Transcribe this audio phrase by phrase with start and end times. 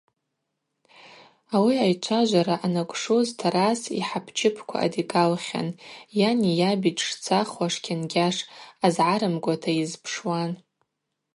[1.55, 5.69] Ауи айчважвара анакӏвшуз Тарас йхӏапчыпква адигалхьан,
[6.19, 8.37] йани йаби дшцахуаш кьангьаш
[8.85, 10.51] азгӏарымгуата йызпшуан.